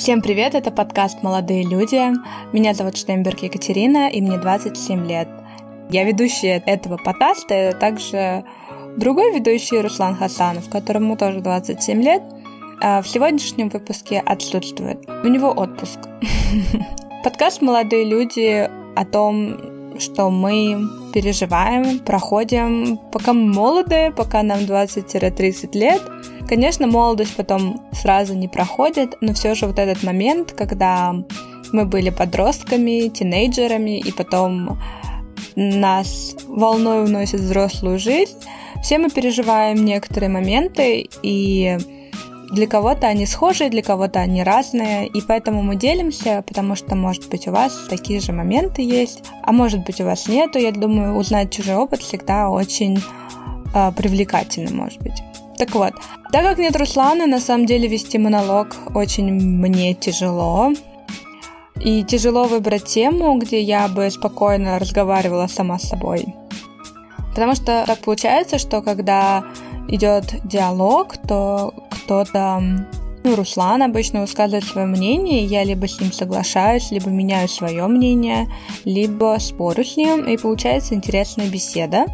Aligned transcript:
Всем 0.00 0.22
привет, 0.22 0.54
это 0.54 0.70
подкаст 0.70 1.22
«Молодые 1.22 1.62
люди». 1.62 2.00
Меня 2.54 2.72
зовут 2.72 2.96
Штемберг 2.96 3.40
Екатерина, 3.40 4.08
и 4.08 4.22
мне 4.22 4.38
27 4.38 5.06
лет. 5.06 5.28
Я 5.90 6.04
ведущая 6.04 6.62
этого 6.64 6.96
подкаста, 6.96 7.68
а 7.68 7.72
также 7.74 8.42
другой 8.96 9.34
ведущий 9.34 9.78
Руслан 9.78 10.16
Хасанов, 10.16 10.70
которому 10.70 11.18
тоже 11.18 11.40
27 11.42 12.02
лет, 12.02 12.22
а 12.80 13.02
в 13.02 13.08
сегодняшнем 13.08 13.68
выпуске 13.68 14.20
отсутствует. 14.20 15.06
У 15.22 15.28
него 15.28 15.50
отпуск. 15.50 15.98
Подкаст 17.22 17.60
«Молодые 17.60 18.06
люди» 18.06 18.70
о 18.96 19.04
том, 19.04 19.98
что 19.98 20.30
мы 20.30 20.80
переживаем, 21.12 21.98
проходим, 21.98 22.98
пока 23.12 23.34
мы 23.34 23.52
молоды, 23.52 24.14
пока 24.16 24.42
нам 24.42 24.60
20-30 24.60 25.78
лет. 25.78 26.00
Конечно, 26.50 26.88
молодость 26.88 27.36
потом 27.36 27.80
сразу 27.92 28.34
не 28.34 28.48
проходит, 28.48 29.16
но 29.20 29.34
все 29.34 29.54
же 29.54 29.66
вот 29.66 29.78
этот 29.78 30.02
момент, 30.02 30.50
когда 30.50 31.14
мы 31.70 31.84
были 31.84 32.10
подростками, 32.10 33.06
тинейджерами, 33.06 34.00
и 34.00 34.10
потом 34.10 34.76
нас 35.54 36.34
волной 36.48 37.04
уносит 37.04 37.38
взрослую 37.38 38.00
жизнь, 38.00 38.34
все 38.82 38.98
мы 38.98 39.10
переживаем 39.10 39.84
некоторые 39.84 40.28
моменты, 40.28 41.08
и 41.22 41.78
для 42.50 42.66
кого-то 42.66 43.06
они 43.06 43.26
схожие, 43.26 43.70
для 43.70 43.82
кого-то 43.82 44.18
они 44.18 44.42
разные, 44.42 45.06
и 45.06 45.20
поэтому 45.20 45.62
мы 45.62 45.76
делимся, 45.76 46.42
потому 46.44 46.74
что, 46.74 46.96
может 46.96 47.28
быть, 47.28 47.46
у 47.46 47.52
вас 47.52 47.78
такие 47.88 48.18
же 48.18 48.32
моменты 48.32 48.82
есть, 48.82 49.22
а 49.44 49.52
может 49.52 49.84
быть, 49.84 50.00
у 50.00 50.04
вас 50.04 50.26
нету. 50.26 50.58
Я 50.58 50.72
думаю, 50.72 51.14
узнать 51.14 51.52
чужой 51.52 51.76
опыт 51.76 52.00
всегда 52.00 52.50
очень 52.50 52.98
э, 53.72 53.92
привлекательно, 53.96 54.74
может 54.74 55.00
быть. 55.00 55.22
Так 55.60 55.74
вот, 55.74 55.92
так 56.32 56.42
как 56.42 56.56
нет 56.56 56.74
Руслана, 56.74 57.26
на 57.26 57.38
самом 57.38 57.66
деле 57.66 57.86
вести 57.86 58.16
монолог 58.16 58.68
очень 58.94 59.30
мне 59.30 59.92
тяжело. 59.92 60.72
И 61.78 62.02
тяжело 62.02 62.44
выбрать 62.44 62.86
тему, 62.86 63.36
где 63.36 63.60
я 63.60 63.86
бы 63.88 64.10
спокойно 64.10 64.78
разговаривала 64.78 65.48
сама 65.48 65.78
с 65.78 65.82
собой. 65.82 66.34
Потому 67.34 67.54
что 67.54 67.84
так 67.86 67.98
получается, 67.98 68.56
что 68.58 68.80
когда 68.80 69.44
идет 69.88 70.34
диалог, 70.44 71.18
то 71.28 71.74
кто-то 71.90 72.62
ну, 73.22 73.36
Руслан 73.36 73.82
обычно 73.82 74.22
высказывает 74.22 74.64
свое 74.64 74.86
мнение, 74.86 75.44
я 75.44 75.62
либо 75.62 75.86
с 75.86 76.00
ним 76.00 76.10
соглашаюсь, 76.10 76.90
либо 76.90 77.10
меняю 77.10 77.50
свое 77.50 77.86
мнение, 77.86 78.48
либо 78.86 79.36
спорю 79.38 79.84
с 79.84 79.98
ним, 79.98 80.24
и 80.24 80.38
получается 80.38 80.94
интересная 80.94 81.50
беседа. 81.50 82.06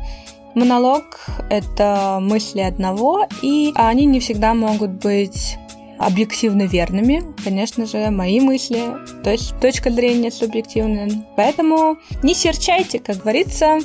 Монолог— 0.57 1.21
это 1.51 2.19
мысли 2.19 2.61
одного, 2.61 3.29
и 3.43 3.73
они 3.75 4.07
не 4.07 4.21
всегда 4.21 4.55
могут 4.55 4.91
быть 4.91 5.59
объективно 5.99 6.63
верными. 6.63 7.23
Конечно 7.45 7.85
же, 7.85 8.09
мои 8.09 8.41
мысли, 8.41 8.95
то 9.23 9.31
есть 9.31 9.55
точка 9.61 9.91
зрения 9.91 10.31
субъективная. 10.31 11.11
Поэтому 11.37 11.99
не 12.23 12.35
серчайте, 12.35 12.99
как 12.99 13.19
говорится. 13.19 13.81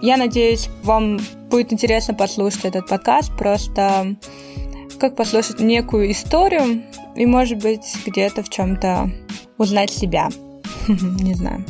Я 0.00 0.16
надеюсь, 0.16 0.70
вам 0.82 1.20
будет 1.50 1.74
интересно 1.74 2.14
послушать 2.14 2.64
этот 2.64 2.88
подкаст, 2.88 3.30
просто 3.36 4.16
как 4.98 5.16
послушать 5.16 5.60
некую 5.60 6.10
историю 6.10 6.84
и, 7.14 7.26
может 7.26 7.58
быть, 7.62 7.84
где-то 8.06 8.42
в 8.42 8.48
чем-то 8.48 9.10
узнать 9.58 9.90
себя. 9.90 10.30
Не 10.88 11.34
знаю. 11.34 11.66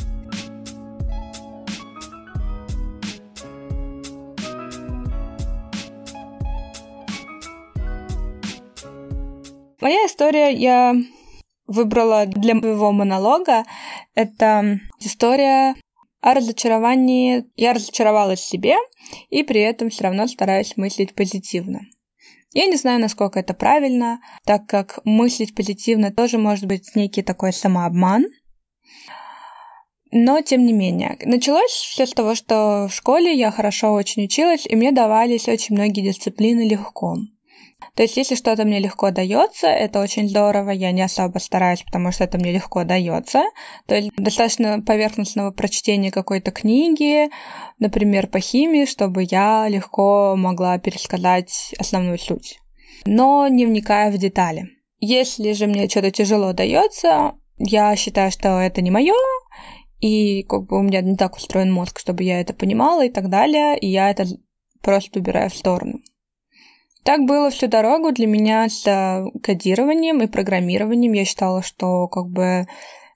Моя 9.81 10.05
история 10.05 10.51
я 10.51 10.95
выбрала 11.67 12.25
для 12.25 12.55
моего 12.55 12.91
монолога. 12.91 13.65
Это 14.13 14.79
история 14.99 15.75
о 16.21 16.33
разочаровании. 16.33 17.45
Я 17.55 17.73
разочаровалась 17.73 18.39
в 18.39 18.47
себе, 18.47 18.75
и 19.29 19.43
при 19.43 19.61
этом 19.61 19.89
все 19.89 20.05
равно 20.05 20.27
стараюсь 20.27 20.77
мыслить 20.77 21.13
позитивно. 21.13 21.81
Я 22.53 22.67
не 22.67 22.77
знаю, 22.77 23.01
насколько 23.01 23.39
это 23.39 23.53
правильно, 23.53 24.21
так 24.45 24.65
как 24.65 24.99
мыслить 25.03 25.53
позитивно 25.53 26.11
тоже 26.11 26.37
может 26.37 26.65
быть 26.65 26.95
некий 26.95 27.21
такой 27.21 27.51
самообман. 27.51 28.25
Но, 30.11 30.39
тем 30.39 30.65
не 30.65 30.71
менее, 30.71 31.17
началось 31.25 31.71
все 31.71 32.05
с 32.05 32.13
того, 32.13 32.35
что 32.35 32.87
в 32.89 32.93
школе 32.93 33.35
я 33.35 33.51
хорошо 33.51 33.91
очень 33.91 34.23
училась, 34.23 34.65
и 34.65 34.77
мне 34.77 34.93
давались 34.93 35.49
очень 35.49 35.75
многие 35.75 35.99
дисциплины 35.99 36.65
легко. 36.65 37.17
То 37.95 38.03
есть, 38.03 38.17
если 38.17 38.35
что-то 38.35 38.65
мне 38.65 38.79
легко 38.79 39.11
дается, 39.11 39.67
это 39.67 40.01
очень 40.01 40.27
здорово, 40.27 40.71
я 40.71 40.91
не 40.91 41.01
особо 41.01 41.39
стараюсь, 41.39 41.81
потому 41.81 42.11
что 42.11 42.25
это 42.25 42.37
мне 42.37 42.51
легко 42.51 42.83
дается. 42.83 43.43
То 43.87 43.95
есть, 43.95 44.11
достаточно 44.17 44.81
поверхностного 44.81 45.51
прочтения 45.51 46.11
какой-то 46.11 46.51
книги, 46.51 47.29
например, 47.79 48.27
по 48.27 48.39
химии, 48.39 48.85
чтобы 48.85 49.25
я 49.29 49.67
легко 49.69 50.35
могла 50.35 50.77
пересказать 50.77 51.73
основную 51.79 52.19
суть, 52.19 52.59
но 53.05 53.47
не 53.47 53.65
вникая 53.65 54.11
в 54.11 54.17
детали. 54.17 54.67
Если 54.99 55.53
же 55.53 55.67
мне 55.67 55.87
что-то 55.87 56.11
тяжело 56.11 56.51
дается, 56.51 57.35
я 57.57 57.95
считаю, 57.95 58.29
что 58.31 58.59
это 58.59 58.81
не 58.81 58.91
мое, 58.91 59.13
и 60.01 60.43
как 60.43 60.65
бы 60.65 60.79
у 60.79 60.81
меня 60.81 60.99
не 61.01 61.15
так 61.15 61.37
устроен 61.37 61.71
мозг, 61.71 61.99
чтобы 61.99 62.23
я 62.23 62.41
это 62.41 62.53
понимала 62.53 63.05
и 63.05 63.09
так 63.09 63.29
далее, 63.29 63.77
и 63.77 63.87
я 63.87 64.09
это 64.09 64.25
просто 64.81 65.19
убираю 65.19 65.49
в 65.49 65.55
сторону. 65.55 65.99
Так 67.05 67.21
было 67.21 67.51
всю 67.51 67.67
дорогу 67.67 68.11
для 68.11 68.25
меня 68.25 68.67
с 68.67 69.29
кодированием 69.43 70.23
и 70.23 70.27
программированием. 70.27 71.13
Я 71.13 71.23
считала, 71.23 71.61
что 71.61 72.07
как 72.07 72.25
бы 72.25 72.65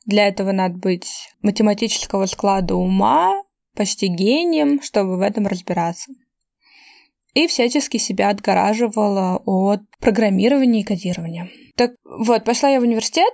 для 0.05 0.27
этого 0.27 0.51
надо 0.51 0.77
быть 0.77 1.09
математического 1.41 2.27
склада 2.27 2.75
ума, 2.75 3.41
почти 3.75 4.05
гением, 4.05 4.79
чтобы 4.83 5.17
в 5.17 5.21
этом 5.21 5.47
разбираться. 5.47 6.11
И 7.33 7.47
всячески 7.47 7.97
себя 7.97 8.29
отгораживала 8.29 9.41
от 9.43 9.81
программирования 9.99 10.81
и 10.81 10.85
кодирования. 10.85 11.49
Так 11.75 11.93
вот, 12.03 12.43
пошла 12.43 12.69
я 12.69 12.79
в 12.79 12.83
университет, 12.83 13.33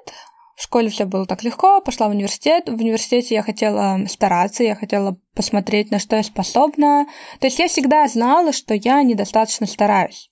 в 0.56 0.64
школе 0.64 0.88
все 0.88 1.04
было 1.04 1.26
так 1.26 1.44
легко, 1.44 1.82
пошла 1.82 2.08
в 2.08 2.12
университет. 2.12 2.70
В 2.70 2.80
университете 2.80 3.36
я 3.36 3.44
хотела 3.44 4.00
стараться, 4.08 4.64
я 4.64 4.76
хотела 4.76 5.18
посмотреть, 5.34 5.92
на 5.92 6.00
что 6.00 6.16
я 6.16 6.24
способна. 6.24 7.08
То 7.42 7.48
есть 7.48 7.60
я 7.60 7.68
всегда 7.68 8.08
знала, 8.08 8.54
что 8.54 8.74
я 8.74 9.04
недостаточно 9.04 9.68
стараюсь. 9.68 10.30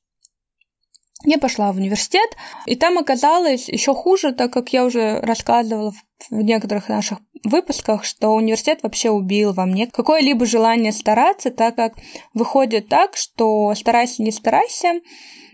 Я 1.25 1.37
пошла 1.37 1.71
в 1.71 1.77
университет, 1.77 2.29
и 2.65 2.75
там 2.75 2.97
оказалось 2.97 3.69
еще 3.69 3.93
хуже, 3.93 4.33
так 4.33 4.51
как 4.51 4.73
я 4.73 4.83
уже 4.83 5.19
рассказывала 5.21 5.93
в 6.29 6.41
некоторых 6.41 6.89
наших 6.89 7.19
выпусках, 7.43 8.03
что 8.03 8.29
университет 8.29 8.79
вообще 8.83 9.09
убил 9.09 9.53
во 9.53 9.65
мне 9.65 9.87
какое-либо 9.87 10.45
желание 10.45 10.91
стараться, 10.91 11.49
так 11.49 11.75
как 11.75 11.93
выходит 12.33 12.89
так, 12.89 13.15
что 13.15 13.73
старайся, 13.75 14.21
не 14.21 14.31
старайся, 14.31 15.01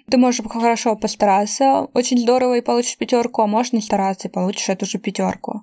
ты 0.10 0.18
можешь 0.18 0.42
хорошо 0.44 0.96
постараться, 0.96 1.88
очень 1.94 2.18
здорово 2.18 2.58
и 2.58 2.62
получишь 2.62 2.98
пятерку, 2.98 3.44
а 3.44 3.48
можешь 3.48 3.74
не 3.74 3.82
стараться 3.82 4.28
и 4.28 4.32
получишь 4.32 4.70
эту 4.70 4.86
же 4.86 4.98
пятерку. 4.98 5.62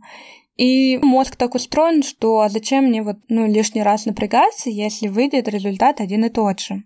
И 0.56 0.98
мозг 1.02 1.36
так 1.36 1.54
устроен, 1.54 2.02
что 2.02 2.40
а 2.40 2.48
зачем 2.48 2.84
мне 2.84 3.02
вот 3.02 3.16
ну, 3.28 3.46
лишний 3.46 3.82
раз 3.82 4.06
напрягаться, 4.06 4.70
если 4.70 5.08
выйдет 5.08 5.48
результат 5.48 6.00
один 6.00 6.24
и 6.24 6.30
тот 6.30 6.60
же. 6.60 6.84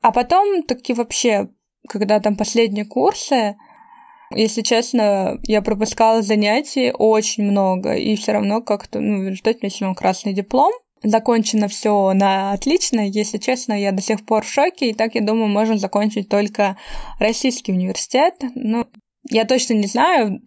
А 0.00 0.12
потом 0.12 0.62
таки 0.62 0.94
вообще 0.94 1.48
когда 1.88 2.20
там 2.20 2.36
последние 2.36 2.84
курсы, 2.84 3.56
если 4.34 4.62
честно, 4.62 5.38
я 5.44 5.62
пропускала 5.62 6.22
занятий 6.22 6.92
очень 6.92 7.44
много, 7.44 7.94
и 7.94 8.14
все 8.16 8.32
равно 8.32 8.60
как-то, 8.60 9.00
ну, 9.00 9.20
в 9.20 9.28
результате 9.28 9.60
меня 9.62 9.70
все 9.70 9.94
красный 9.94 10.34
диплом. 10.34 10.72
Закончено 11.02 11.68
все 11.68 12.12
на 12.12 12.52
отлично. 12.52 13.08
Если 13.08 13.38
честно, 13.38 13.72
я 13.80 13.92
до 13.92 14.02
сих 14.02 14.26
пор 14.26 14.44
в 14.44 14.50
шоке, 14.50 14.90
и 14.90 14.94
так, 14.94 15.14
я 15.14 15.20
думаю, 15.20 15.48
можно 15.48 15.78
закончить 15.78 16.28
только 16.28 16.76
российский 17.20 17.72
университет. 17.72 18.34
Ну, 18.54 18.86
я 19.30 19.44
точно 19.44 19.74
не 19.74 19.86
знаю, 19.86 20.40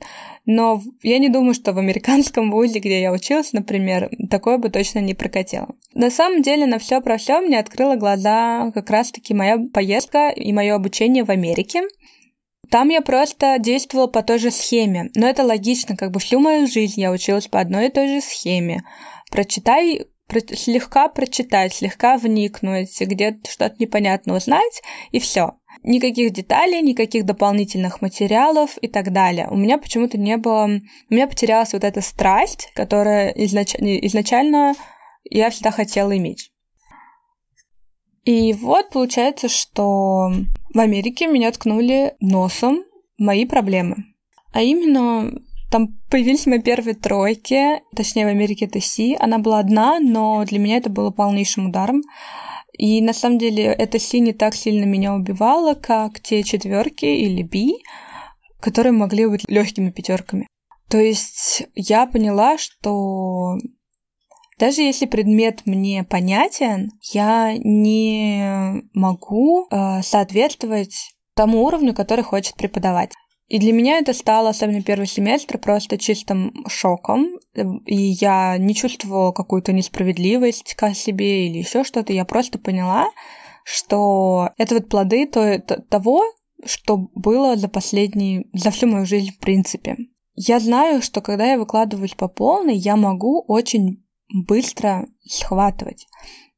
но 0.45 0.81
я 1.03 1.19
не 1.19 1.29
думаю, 1.29 1.53
что 1.53 1.73
в 1.73 1.77
американском 1.77 2.51
вузе, 2.51 2.79
где 2.79 3.01
я 3.01 3.11
училась, 3.11 3.53
например, 3.53 4.09
такое 4.29 4.57
бы 4.57 4.69
точно 4.69 4.99
не 4.99 5.13
прокатило. 5.13 5.69
На 5.93 6.09
самом 6.09 6.41
деле, 6.41 6.65
на 6.65 6.79
все 6.79 7.01
про 7.01 7.17
все 7.17 7.41
мне 7.41 7.59
открыла 7.59 7.95
глаза 7.95 8.71
как 8.73 8.89
раз-таки 8.89 9.33
моя 9.33 9.57
поездка 9.73 10.29
и 10.29 10.51
мое 10.51 10.75
обучение 10.75 11.23
в 11.23 11.29
Америке. 11.29 11.83
Там 12.69 12.89
я 12.89 13.01
просто 13.01 13.57
действовала 13.59 14.07
по 14.07 14.23
той 14.23 14.39
же 14.39 14.49
схеме. 14.49 15.11
Но 15.15 15.27
это 15.27 15.43
логично, 15.43 15.97
как 15.97 16.11
бы 16.11 16.19
всю 16.19 16.39
мою 16.39 16.67
жизнь 16.67 17.01
я 17.01 17.11
училась 17.11 17.47
по 17.47 17.59
одной 17.59 17.87
и 17.87 17.91
той 17.91 18.07
же 18.07 18.21
схеме. 18.21 18.83
Прочитай 19.29 20.05
слегка 20.39 21.09
прочитать, 21.09 21.73
слегка 21.73 22.17
вникнуть, 22.17 22.99
где-то 22.99 23.49
что-то 23.49 23.75
непонятно 23.79 24.35
узнать, 24.35 24.81
и 25.11 25.19
все 25.19 25.55
никаких 25.83 26.33
деталей, 26.33 26.81
никаких 26.81 27.25
дополнительных 27.25 28.01
материалов 28.01 28.77
и 28.81 28.87
так 28.87 29.11
далее. 29.11 29.47
У 29.49 29.55
меня 29.55 29.77
почему-то 29.77 30.17
не 30.17 30.37
было... 30.37 30.65
У 31.09 31.13
меня 31.13 31.27
потерялась 31.27 31.73
вот 31.73 31.83
эта 31.83 32.01
страсть, 32.01 32.69
которая 32.75 33.29
изнач... 33.29 33.75
изначально 33.75 34.75
я 35.23 35.49
всегда 35.49 35.71
хотела 35.71 36.17
иметь. 36.17 36.51
И 38.23 38.53
вот 38.53 38.89
получается, 38.91 39.49
что 39.49 40.31
в 40.73 40.79
Америке 40.79 41.27
меня 41.27 41.51
ткнули 41.51 42.13
носом 42.19 42.83
мои 43.17 43.45
проблемы. 43.45 44.05
А 44.53 44.61
именно 44.61 45.31
там 45.71 45.99
появились 46.09 46.45
мои 46.45 46.59
первые 46.59 46.95
тройки, 46.95 47.81
точнее 47.95 48.25
в 48.25 48.29
Америке 48.29 48.65
это 48.65 48.79
Си. 48.79 49.15
Она 49.19 49.39
была 49.39 49.59
одна, 49.59 49.99
но 49.99 50.43
для 50.45 50.59
меня 50.59 50.77
это 50.77 50.89
было 50.89 51.11
полнейшим 51.11 51.69
ударом. 51.69 52.03
И 52.77 53.01
на 53.01 53.13
самом 53.13 53.37
деле 53.37 53.65
эта 53.65 53.99
Си 53.99 54.19
не 54.19 54.33
так 54.33 54.55
сильно 54.55 54.85
меня 54.85 55.13
убивала, 55.13 55.73
как 55.73 56.19
те 56.19 56.43
четверки 56.43 57.05
или 57.05 57.43
Би, 57.43 57.73
которые 58.59 58.93
могли 58.93 59.27
быть 59.27 59.47
легкими 59.49 59.91
пятерками. 59.91 60.47
То 60.89 60.97
есть 60.99 61.63
я 61.73 62.05
поняла, 62.05 62.57
что 62.57 63.57
даже 64.59 64.81
если 64.81 65.05
предмет 65.05 65.65
мне 65.65 66.03
понятен, 66.03 66.91
я 67.13 67.53
не 67.57 68.83
могу 68.93 69.67
э, 69.71 70.01
соответствовать 70.03 71.15
тому 71.33 71.63
уровню, 71.63 71.93
который 71.93 72.23
хочет 72.23 72.55
преподавать. 72.55 73.13
И 73.51 73.59
для 73.59 73.73
меня 73.73 73.97
это 73.97 74.13
стало, 74.13 74.47
особенно 74.47 74.81
первый 74.81 75.07
семестр, 75.07 75.57
просто 75.57 75.97
чистым 75.97 76.53
шоком. 76.69 77.37
И 77.85 77.97
я 77.97 78.57
не 78.57 78.73
чувствовала 78.73 79.33
какую-то 79.33 79.73
несправедливость 79.73 80.73
к 80.75 80.93
себе 80.93 81.47
или 81.47 81.57
еще 81.57 81.83
что-то. 81.83 82.13
Я 82.13 82.23
просто 82.23 82.59
поняла, 82.59 83.09
что 83.65 84.51
это 84.57 84.75
вот 84.75 84.87
плоды 84.87 85.27
то, 85.27 85.59
то, 85.59 85.81
того, 85.81 86.23
что 86.63 87.09
было 87.13 87.57
за 87.57 87.67
последние, 87.67 88.45
за 88.53 88.71
всю 88.71 88.87
мою 88.87 89.05
жизнь 89.05 89.33
в 89.33 89.39
принципе. 89.39 89.97
Я 90.33 90.61
знаю, 90.61 91.01
что 91.01 91.19
когда 91.19 91.51
я 91.51 91.59
выкладываюсь 91.59 92.15
по 92.15 92.29
полной, 92.29 92.77
я 92.77 92.95
могу 92.95 93.43
очень 93.45 94.01
быстро 94.33 95.07
схватывать. 95.25 96.07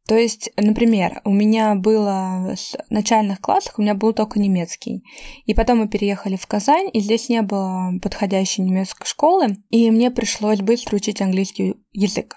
То 0.07 0.15
есть, 0.15 0.51
например, 0.57 1.21
у 1.23 1.31
меня 1.31 1.75
было 1.75 2.55
с 2.57 2.75
начальных 2.89 3.39
классах, 3.39 3.79
у 3.79 3.81
меня 3.81 3.93
был 3.93 4.11
только 4.11 4.37
немецкий. 4.37 5.03
И 5.45 5.53
потом 5.53 5.79
мы 5.79 5.87
переехали 5.87 6.35
в 6.35 6.45
Казань, 6.45 6.89
и 6.91 6.99
здесь 6.99 7.29
не 7.29 7.41
было 7.41 7.91
подходящей 8.01 8.63
немецкой 8.63 9.07
школы, 9.07 9.57
и 9.69 9.89
мне 9.91 10.11
пришлось 10.11 10.59
быстро 10.59 10.97
учить 10.97 11.21
английский 11.21 11.75
язык. 11.93 12.35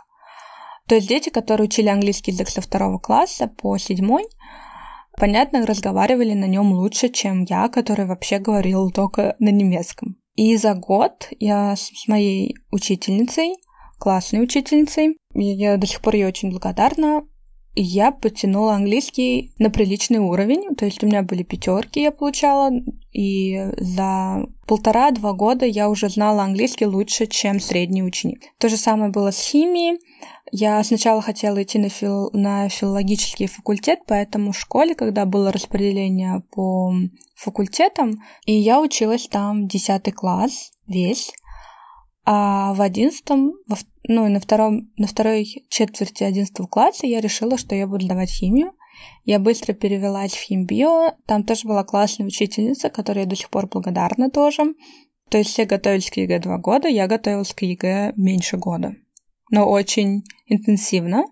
То 0.87 0.95
есть 0.95 1.09
дети, 1.09 1.31
которые 1.31 1.65
учили 1.65 1.89
английский 1.89 2.31
язык 2.31 2.49
со 2.49 2.61
второго 2.61 2.99
класса 2.99 3.49
по 3.49 3.77
седьмой, 3.79 4.27
понятно, 5.19 5.67
разговаривали 5.67 6.35
на 6.35 6.45
нем 6.45 6.73
лучше, 6.73 7.09
чем 7.09 7.43
я, 7.43 7.69
который 7.69 8.07
вообще 8.07 8.39
говорил 8.39 8.93
только 8.93 9.35
на 9.41 9.49
немецком. 9.49 10.17
И 10.37 10.57
за 10.57 10.75
год 10.75 11.29
я 11.41 11.75
с 11.75 12.07
моей 12.07 12.55
учительницей, 12.71 13.57
классной 13.99 14.45
учительницей, 14.45 15.17
я 15.35 15.77
до 15.79 15.87
сих 15.89 16.01
пор 16.01 16.15
ей 16.15 16.27
очень 16.27 16.51
благодарна, 16.51 17.23
я 17.77 18.11
потянула 18.11 18.75
английский 18.75 19.53
на 19.59 19.71
приличный 19.71 20.19
уровень. 20.19 20.75
То 20.77 20.87
есть 20.87 21.03
у 21.05 21.07
меня 21.07 21.23
были 21.23 21.43
пятерки, 21.43 22.01
я 22.01 22.11
получала, 22.11 22.71
и 23.13 23.71
за 23.77 24.47
полтора-два 24.67 25.35
года 25.35 25.67
я 25.67 25.89
уже 25.89 26.09
знала 26.09 26.43
английский 26.43 26.87
лучше, 26.87 27.27
чем 27.27 27.61
средний 27.61 28.03
ученик. 28.03 28.43
То 28.59 28.69
же 28.69 28.77
самое 28.77 29.13
было 29.13 29.31
с 29.31 29.41
химией. 29.41 29.99
Я 30.53 30.83
сначала 30.85 31.21
хотела 31.21 31.63
идти 31.63 31.79
на, 31.79 31.89
фил... 31.89 32.31
на 32.33 32.69
филологический 32.69 33.47
факультет, 33.47 34.01
поэтому 34.07 34.53
в 34.53 34.59
школе, 34.59 34.95
когда 34.95 35.27
было 35.27 35.53
распределение 35.53 36.43
по 36.53 36.95
факультетам, 37.35 38.23
и 38.47 38.53
я 38.53 38.81
училась 38.81 39.29
там 39.29 39.67
10 39.67 40.15
класс 40.15 40.71
весь, 40.87 41.33
а 42.25 42.75
в 42.75 42.81
одиннадцатом, 42.81 43.53
ну, 44.09 44.29
на, 44.29 44.41
втором, 44.41 44.91
на 44.97 45.07
второй 45.07 45.65
четверти 45.69 46.25
одиннадцатого 46.25 46.67
класса 46.67 47.07
я 47.07 47.21
решила, 47.21 47.59
что 47.59 47.75
я 47.75 47.87
буду 47.87 48.07
сдавать 48.07 48.31
химию. 48.31 48.73
Я 49.25 49.39
быстро 49.39 49.73
перевелась 49.73 50.33
в 50.33 50.41
химбио. 50.41 51.13
Там 51.27 51.45
тоже 51.45 51.69
была 51.69 51.85
классная 51.85 52.27
учительница, 52.27 52.89
которой 52.89 53.21
я 53.21 53.27
до 53.27 53.37
сих 53.37 53.51
пор 53.51 53.69
благодарна 53.69 54.31
тоже. 54.31 54.75
То 55.29 55.39
есть 55.39 55.51
все 55.51 55.65
готовились 55.65 56.11
к 56.11 56.17
ЕГЭ 56.17 56.39
два 56.39 56.59
года, 56.59 56.89
я 56.89 57.09
готовилась 57.09 57.53
к 57.53 57.63
ЕГЭ 57.63 58.13
меньше 58.17 58.57
года. 58.57 58.95
Но 59.51 59.69
очень 59.69 60.23
интенсивно. 60.47 61.25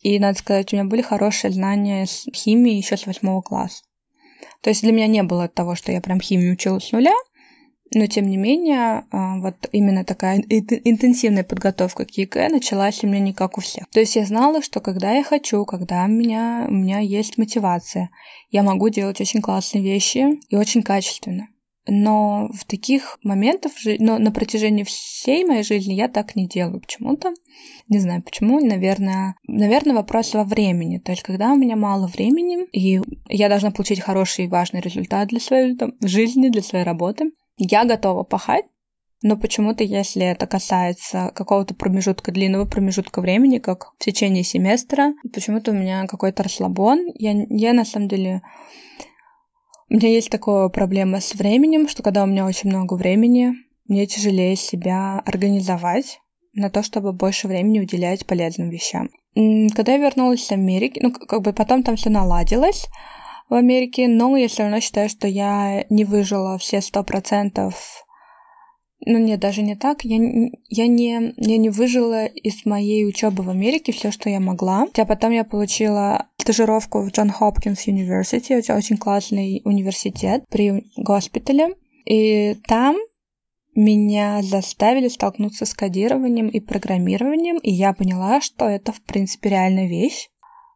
И, 0.00 0.18
надо 0.18 0.38
сказать, 0.38 0.72
у 0.72 0.76
меня 0.76 0.84
были 0.84 1.02
хорошие 1.02 1.50
знания 1.50 2.06
с 2.06 2.26
химии 2.32 2.74
еще 2.74 2.96
с 2.96 3.06
восьмого 3.06 3.40
класса. 3.40 3.82
То 4.60 4.70
есть 4.70 4.82
для 4.82 4.92
меня 4.92 5.06
не 5.06 5.22
было 5.22 5.48
того, 5.48 5.74
что 5.74 5.90
я 5.92 6.00
прям 6.00 6.20
химию 6.20 6.52
учила 6.52 6.78
с 6.78 6.92
нуля, 6.92 7.14
но, 7.94 8.06
тем 8.06 8.28
не 8.28 8.36
менее, 8.36 9.04
а, 9.10 9.38
вот 9.40 9.68
именно 9.72 10.04
такая 10.04 10.38
интенсивная 10.38 11.44
подготовка 11.44 12.04
к 12.04 12.10
ЕГЭ 12.10 12.48
началась 12.48 13.02
у 13.02 13.06
меня 13.06 13.20
не 13.20 13.32
как 13.32 13.58
у 13.58 13.60
всех. 13.60 13.88
То 13.90 14.00
есть 14.00 14.16
я 14.16 14.24
знала, 14.24 14.62
что 14.62 14.80
когда 14.80 15.12
я 15.12 15.24
хочу, 15.24 15.64
когда 15.64 16.04
у 16.04 16.08
меня, 16.08 16.66
у 16.68 16.72
меня 16.72 16.98
есть 16.98 17.38
мотивация, 17.38 18.10
я 18.50 18.62
могу 18.62 18.88
делать 18.88 19.20
очень 19.20 19.40
классные 19.40 19.82
вещи 19.82 20.38
и 20.48 20.56
очень 20.56 20.82
качественно. 20.82 21.48
Но 21.90 22.50
в 22.52 22.66
таких 22.66 23.18
моментах, 23.22 23.72
но 23.98 24.18
на 24.18 24.30
протяжении 24.30 24.84
всей 24.84 25.46
моей 25.46 25.62
жизни 25.62 25.94
я 25.94 26.08
так 26.08 26.36
не 26.36 26.46
делаю 26.46 26.82
почему-то. 26.82 27.32
Не 27.88 27.98
знаю 27.98 28.22
почему, 28.22 28.60
наверное, 28.60 29.36
наверное, 29.46 29.94
вопрос 29.94 30.34
во 30.34 30.44
времени. 30.44 30.98
То 30.98 31.12
есть, 31.12 31.22
когда 31.22 31.50
у 31.50 31.56
меня 31.56 31.76
мало 31.76 32.06
времени, 32.06 32.66
и 32.72 33.00
я 33.30 33.48
должна 33.48 33.70
получить 33.70 34.00
хороший 34.00 34.44
и 34.44 34.48
важный 34.48 34.80
результат 34.80 35.28
для 35.28 35.40
своей 35.40 35.76
там, 35.76 35.94
жизни, 36.02 36.50
для 36.50 36.60
своей 36.60 36.84
работы, 36.84 37.30
я 37.58 37.84
готова 37.84 38.22
пахать, 38.22 38.64
но 39.22 39.36
почему-то, 39.36 39.82
если 39.82 40.24
это 40.24 40.46
касается 40.46 41.32
какого-то 41.34 41.74
промежутка, 41.74 42.30
длинного 42.30 42.66
промежутка 42.66 43.20
времени, 43.20 43.58
как 43.58 43.92
в 43.98 44.04
течение 44.04 44.44
семестра, 44.44 45.14
почему-то 45.32 45.72
у 45.72 45.74
меня 45.74 46.06
какой-то 46.06 46.44
расслабон. 46.44 47.06
Я, 47.14 47.32
я 47.48 47.72
на 47.72 47.84
самом 47.84 48.08
деле... 48.08 48.42
У 49.90 49.94
меня 49.94 50.08
есть 50.08 50.30
такая 50.30 50.68
проблема 50.68 51.20
с 51.20 51.34
временем, 51.34 51.88
что 51.88 52.02
когда 52.02 52.22
у 52.22 52.26
меня 52.26 52.46
очень 52.46 52.68
много 52.68 52.94
времени, 52.94 53.54
мне 53.88 54.06
тяжелее 54.06 54.54
себя 54.54 55.18
организовать 55.24 56.20
на 56.52 56.70
то, 56.70 56.82
чтобы 56.82 57.12
больше 57.12 57.48
времени 57.48 57.80
уделять 57.80 58.26
полезным 58.26 58.68
вещам. 58.68 59.08
Когда 59.34 59.92
я 59.92 59.98
вернулась 59.98 60.44
с 60.44 60.52
Америки, 60.52 61.00
ну, 61.02 61.10
как 61.12 61.42
бы 61.42 61.52
потом 61.52 61.82
там 61.82 61.96
все 61.96 62.10
наладилось, 62.10 62.86
в 63.48 63.54
Америке, 63.54 64.08
но 64.08 64.36
я 64.36 64.48
все 64.48 64.64
равно 64.64 64.80
считаю, 64.80 65.08
что 65.08 65.26
я 65.26 65.84
не 65.90 66.04
выжила 66.04 66.58
все 66.58 66.80
сто 66.80 67.02
процентов. 67.02 68.04
Ну 69.06 69.18
нет, 69.18 69.40
даже 69.40 69.62
не 69.62 69.76
так. 69.76 70.04
Я, 70.04 70.16
я, 70.68 70.86
не, 70.86 71.32
я 71.36 71.56
не 71.56 71.70
выжила 71.70 72.26
из 72.26 72.66
моей 72.66 73.06
учебы 73.06 73.42
в 73.42 73.50
Америке 73.50 73.92
все, 73.92 74.10
что 74.10 74.28
я 74.28 74.40
могла. 74.40 74.86
Хотя 74.86 75.04
потом 75.04 75.30
я 75.30 75.44
получила 75.44 76.26
стажировку 76.36 77.00
в 77.02 77.10
Джон 77.10 77.30
Хопкинс 77.30 77.86
University, 77.86 78.54
это 78.54 78.74
очень 78.76 78.96
классный 78.96 79.62
университет 79.64 80.44
при 80.50 80.84
госпитале. 80.96 81.76
И 82.06 82.56
там 82.66 82.96
меня 83.74 84.42
заставили 84.42 85.08
столкнуться 85.08 85.64
с 85.64 85.74
кодированием 85.74 86.48
и 86.48 86.58
программированием, 86.58 87.58
и 87.58 87.70
я 87.70 87.92
поняла, 87.92 88.40
что 88.40 88.64
это, 88.64 88.92
в 88.92 89.00
принципе, 89.02 89.50
реальная 89.50 89.86
вещь. 89.86 90.28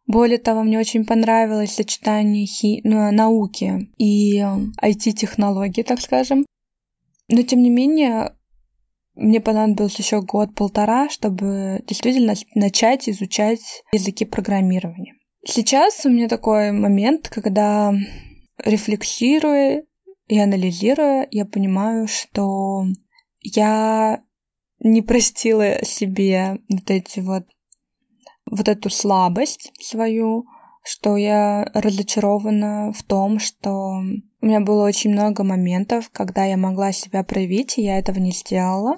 Более 0.05 0.37
того, 0.37 0.63
мне 0.63 0.79
очень 0.79 1.05
понравилось 1.05 1.75
сочетание 1.75 2.45
хи... 2.45 2.81
ну, 2.83 3.11
науки 3.11 3.89
и 3.97 4.39
IT-технологий, 4.81 5.83
так 5.83 6.01
скажем. 6.01 6.45
Но, 7.29 7.41
тем 7.43 7.61
не 7.61 7.69
менее, 7.69 8.35
мне 9.15 9.39
понадобился 9.39 10.01
еще 10.01 10.21
год-полтора, 10.21 11.09
чтобы 11.09 11.83
действительно 11.87 12.33
начать 12.55 13.07
изучать 13.07 13.83
языки 13.93 14.25
программирования. 14.25 15.13
Сейчас 15.45 16.05
у 16.05 16.09
меня 16.09 16.27
такой 16.27 16.71
момент, 16.71 17.29
когда 17.29 17.93
рефлексируя 18.57 19.83
и 20.27 20.39
анализируя, 20.39 21.27
я 21.31 21.45
понимаю, 21.45 22.07
что 22.07 22.85
я 23.41 24.23
не 24.79 25.01
простила 25.01 25.83
себе 25.83 26.59
вот 26.69 26.89
эти 26.89 27.19
вот 27.19 27.43
вот 28.53 28.67
эту 28.67 28.89
слабость 28.89 29.71
свою, 29.81 30.45
что 30.83 31.17
я 31.17 31.69
разочарована 31.73 32.91
в 32.93 33.03
том, 33.03 33.39
что 33.39 34.01
у 34.41 34.45
меня 34.45 34.59
было 34.59 34.85
очень 34.85 35.11
много 35.11 35.43
моментов, 35.43 36.09
когда 36.11 36.45
я 36.45 36.57
могла 36.57 36.91
себя 36.91 37.23
проявить, 37.23 37.77
и 37.77 37.83
я 37.83 37.97
этого 37.97 38.19
не 38.19 38.31
сделала. 38.31 38.95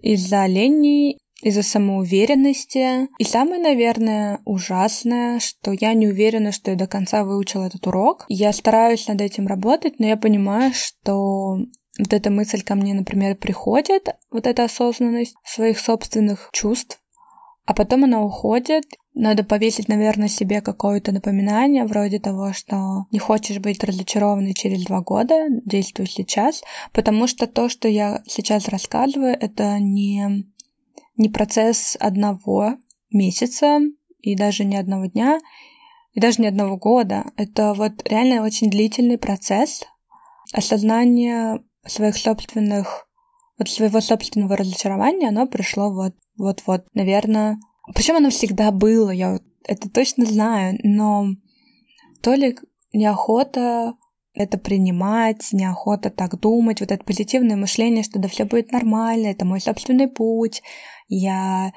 Из-за 0.00 0.46
лени, 0.46 1.18
из-за 1.42 1.62
самоуверенности. 1.62 3.08
И 3.18 3.24
самое, 3.24 3.60
наверное, 3.60 4.40
ужасное, 4.44 5.40
что 5.40 5.72
я 5.72 5.92
не 5.92 6.08
уверена, 6.08 6.52
что 6.52 6.70
я 6.70 6.76
до 6.76 6.86
конца 6.86 7.24
выучила 7.24 7.64
этот 7.64 7.86
урок. 7.86 8.24
Я 8.28 8.52
стараюсь 8.52 9.08
над 9.08 9.20
этим 9.20 9.46
работать, 9.46 9.98
но 9.98 10.06
я 10.06 10.16
понимаю, 10.16 10.72
что 10.72 11.58
вот 11.98 12.12
эта 12.12 12.30
мысль 12.30 12.62
ко 12.62 12.76
мне, 12.76 12.94
например, 12.94 13.36
приходит, 13.36 14.08
вот 14.30 14.46
эта 14.46 14.64
осознанность 14.64 15.34
своих 15.44 15.80
собственных 15.80 16.50
чувств, 16.52 17.00
а 17.68 17.74
потом 17.74 18.04
она 18.04 18.22
уходит. 18.22 18.84
Надо 19.12 19.44
повесить, 19.44 19.88
наверное, 19.88 20.28
себе 20.28 20.62
какое-то 20.62 21.12
напоминание, 21.12 21.84
вроде 21.84 22.18
того, 22.18 22.54
что 22.54 23.04
не 23.10 23.18
хочешь 23.18 23.58
быть 23.58 23.84
разочарованной 23.84 24.54
через 24.54 24.86
два 24.86 25.02
года, 25.02 25.48
действуй 25.66 26.06
сейчас, 26.06 26.62
потому 26.94 27.26
что 27.26 27.46
то, 27.46 27.68
что 27.68 27.86
я 27.86 28.22
сейчас 28.26 28.68
рассказываю, 28.68 29.36
это 29.38 29.78
не, 29.80 30.46
не 31.18 31.28
процесс 31.28 31.94
одного 32.00 32.78
месяца 33.10 33.80
и 34.20 34.34
даже 34.34 34.64
не 34.64 34.78
одного 34.78 35.04
дня, 35.04 35.38
и 36.14 36.20
даже 36.20 36.40
не 36.40 36.48
одного 36.48 36.78
года. 36.78 37.26
Это 37.36 37.74
вот 37.74 38.02
реально 38.08 38.44
очень 38.44 38.70
длительный 38.70 39.18
процесс 39.18 39.82
осознания 40.54 41.62
своих 41.84 42.16
собственных 42.16 43.08
вот 43.58 43.68
своего 43.68 44.00
собственного 44.00 44.56
разочарования, 44.56 45.28
оно 45.28 45.46
пришло 45.46 45.92
вот, 45.92 46.14
вот-вот, 46.38 46.86
наверное. 46.94 47.58
Причем 47.94 48.16
оно 48.16 48.30
всегда 48.30 48.70
было, 48.70 49.10
я 49.10 49.38
это 49.64 49.90
точно 49.90 50.24
знаю, 50.24 50.78
но 50.82 51.26
то 52.22 52.34
ли 52.34 52.56
неохота 52.92 53.94
это 54.34 54.56
принимать, 54.56 55.52
неохота 55.52 56.10
так 56.10 56.38
думать, 56.38 56.80
вот 56.80 56.92
это 56.92 57.04
позитивное 57.04 57.56
мышление, 57.56 58.04
что 58.04 58.18
да 58.18 58.28
все 58.28 58.44
будет 58.44 58.70
нормально, 58.70 59.28
это 59.28 59.44
мой 59.44 59.60
собственный 59.60 60.08
путь, 60.08 60.62
я, 61.08 61.72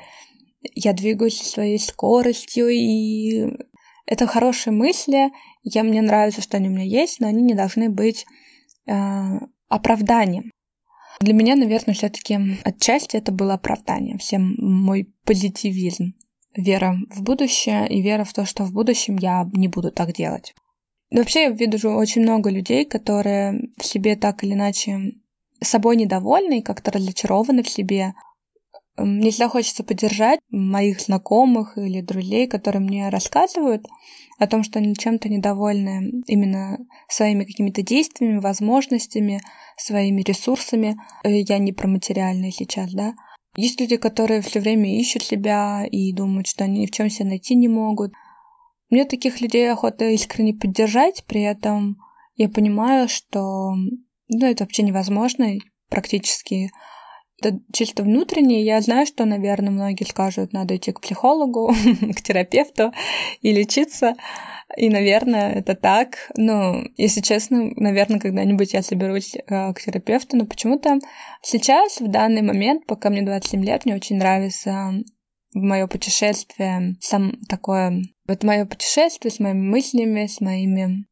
я 0.76 0.94
двигаюсь 0.94 1.42
своей 1.42 1.80
скоростью, 1.80 2.70
и 2.70 3.48
это 4.06 4.28
хорошие 4.28 4.74
мысли, 4.74 5.32
я, 5.64 5.84
мне 5.84 6.02
нравится, 6.02 6.42
что 6.42 6.58
они 6.58 6.70
у 6.70 6.72
меня 6.72 6.84
есть, 6.84 7.20
но 7.20 7.28
они 7.28 7.42
не 7.42 7.56
должны 7.56 7.90
быть 7.90 8.26
э, 8.86 8.94
оправданием. 9.68 10.51
Для 11.22 11.34
меня, 11.34 11.56
наверное, 11.56 11.94
все-таки 11.94 12.40
отчасти 12.64 13.16
это 13.16 13.32
было 13.32 13.54
оправданием, 13.54 14.18
всем 14.18 14.56
мой 14.58 15.14
позитивизм, 15.24 16.16
вера 16.56 16.98
в 17.12 17.22
будущее 17.22 17.88
и 17.88 18.02
вера 18.02 18.24
в 18.24 18.34
то, 18.34 18.46
что 18.46 18.64
в 18.64 18.74
будущем 18.74 19.18
я 19.18 19.48
не 19.54 19.68
буду 19.68 19.92
так 19.92 20.14
делать. 20.14 20.56
Вообще, 21.12 21.44
я 21.44 21.50
вижу 21.52 21.92
очень 21.92 22.24
много 22.24 22.50
людей, 22.50 22.86
которые 22.86 23.70
в 23.78 23.86
себе 23.86 24.16
так 24.16 24.44
или 24.44 24.54
иначе 24.54 25.14
собой 25.62 25.96
недовольны 25.96 26.60
и 26.60 26.64
как-то 26.64 26.92
разочарованы 26.92 27.62
в 27.62 27.70
себе. 27.70 28.14
Мне 28.98 29.32
всегда 29.32 29.50
хочется 29.50 29.84
поддержать 29.84 30.40
моих 30.50 31.00
знакомых 31.00 31.78
или 31.78 32.02
друзей, 32.02 32.48
которые 32.48 32.82
мне 32.82 33.10
рассказывают 33.10 33.86
о 34.38 34.48
том, 34.48 34.64
что 34.64 34.80
они 34.80 34.96
чем-то 34.96 35.30
недовольны 35.30 36.24
именно 36.28 36.78
своими 37.08 37.44
какими-то 37.44 37.82
действиями, 37.82 38.40
возможностями, 38.40 39.42
своими 39.78 40.22
ресурсами. 40.22 40.98
Э, 41.24 41.40
я 41.40 41.58
не 41.58 41.72
про 41.72 41.88
материальные 41.88 42.52
сейчас, 42.52 42.94
да. 42.94 43.14
Есть 43.56 43.80
люди, 43.80 43.98
которые 43.98 44.42
все 44.42 44.60
время 44.60 45.00
ищут 45.00 45.24
себя 45.24 45.86
и 45.90 46.14
думают, 46.14 46.48
что 46.48 46.64
они 46.64 46.82
ни 46.82 46.86
в 46.86 46.92
чем 46.92 47.10
себя 47.10 47.30
найти 47.30 47.56
не 47.56 47.68
могут. 47.68 48.14
Мне 48.90 49.06
таких 49.06 49.42
людей 49.42 49.72
охота 49.72 50.10
искренне 50.10 50.54
поддержать, 50.54 51.24
при 51.26 51.42
этом 51.42 51.98
я 52.36 52.50
понимаю, 52.50 53.08
что 53.08 53.74
ну, 53.74 54.46
это 54.46 54.64
вообще 54.64 54.84
невозможно 54.84 55.54
практически 55.90 56.72
это 57.42 57.60
чисто 57.74 58.04
внутреннее. 58.04 58.64
Я 58.64 58.82
знаю, 58.82 59.06
что, 59.06 59.26
наверное, 59.26 59.72
многие 59.72 60.04
скажут, 60.04 60.54
надо 60.54 60.76
идти 60.76 60.92
к 60.92 61.02
психологу, 61.02 61.74
к 62.16 62.22
терапевту 62.22 62.94
и 63.42 63.52
лечиться. 63.52 64.16
И, 64.78 64.90
наверное, 64.90 65.52
это 65.54 65.76
так. 65.76 66.32
Но, 66.38 66.84
если 66.96 67.22
честно, 67.22 67.72
наверное, 67.76 68.20
когда-нибудь 68.20 68.74
я 68.74 68.84
соберусь 68.84 69.36
э, 69.36 69.74
к 69.74 69.82
терапевту. 69.82 70.38
Но 70.38 70.46
почему-то 70.46 71.00
сейчас, 71.42 72.00
в 72.00 72.08
данный 72.08 72.42
момент, 72.42 72.86
пока 72.86 73.10
мне 73.10 73.24
27 73.24 73.66
лет, 73.66 73.86
мне 73.86 73.96
очень 73.96 74.18
нравится 74.18 74.94
мое 75.54 75.88
путешествие, 75.88 76.96
сам 77.02 77.34
такое, 77.50 78.02
вот 78.26 78.44
мое 78.44 78.66
путешествие 78.66 79.32
с 79.32 79.40
моими 79.40 79.60
мыслями, 79.60 80.28
с 80.28 80.40
моими 80.40 81.06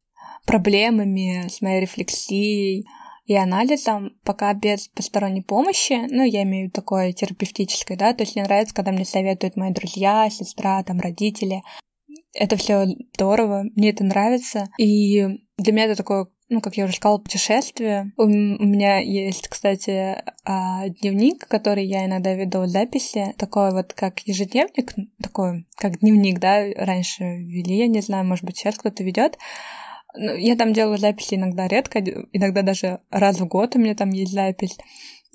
проблемами, 0.46 1.46
с 1.48 1.60
моей 1.60 1.82
рефлексией, 1.82 2.86
и 3.30 3.36
анализом, 3.36 4.16
пока 4.24 4.52
без 4.54 4.88
посторонней 4.88 5.42
помощи, 5.42 6.04
ну, 6.10 6.24
я 6.24 6.42
имею 6.42 6.68
такое 6.68 7.12
терапевтическое, 7.12 7.96
да, 7.96 8.12
то 8.12 8.24
есть 8.24 8.34
мне 8.34 8.44
нравится, 8.44 8.74
когда 8.74 8.90
мне 8.90 9.04
советуют 9.04 9.54
мои 9.54 9.70
друзья, 9.70 10.28
сестра, 10.30 10.82
там, 10.82 10.98
родители. 10.98 11.62
Это 12.34 12.56
все 12.56 12.86
здорово, 13.14 13.66
мне 13.76 13.90
это 13.90 14.02
нравится. 14.02 14.68
И 14.78 15.24
для 15.58 15.72
меня 15.72 15.84
это 15.84 15.94
такое 15.94 16.26
ну, 16.48 16.60
как 16.60 16.76
я 16.76 16.86
уже 16.86 16.94
сказала, 16.94 17.18
путешествие. 17.18 18.12
У, 18.16 18.26
меня 18.26 18.98
есть, 18.98 19.46
кстати, 19.46 20.20
а, 20.44 20.88
дневник, 20.88 21.46
который 21.46 21.86
я 21.86 22.06
иногда 22.06 22.34
веду 22.34 22.62
в 22.62 22.66
записи, 22.66 23.32
такой 23.38 23.70
вот 23.70 23.92
как 23.92 24.18
ежедневник, 24.26 24.92
такой 25.22 25.68
как 25.76 26.00
дневник, 26.00 26.40
да, 26.40 26.64
раньше 26.74 27.22
вели, 27.22 27.76
я 27.76 27.86
не 27.86 28.00
знаю, 28.00 28.24
может 28.24 28.44
быть, 28.44 28.56
сейчас 28.56 28.74
кто-то 28.74 29.04
ведет. 29.04 29.38
Ну, 30.14 30.34
я 30.34 30.56
там 30.56 30.72
делаю 30.72 30.98
записи 30.98 31.34
иногда 31.34 31.68
редко, 31.68 32.00
иногда 32.32 32.62
даже 32.62 33.00
раз 33.10 33.38
в 33.38 33.46
год 33.46 33.76
у 33.76 33.78
меня 33.78 33.94
там 33.94 34.10
есть 34.10 34.32
запись, 34.32 34.76